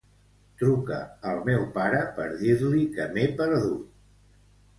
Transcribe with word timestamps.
Truca 0.61 0.97
al 1.31 1.41
meu 1.49 1.67
pare 1.75 1.99
per 2.15 2.25
dir-li 2.41 2.81
que 2.97 3.07
m'he 3.13 3.27
perdut. 3.45 3.87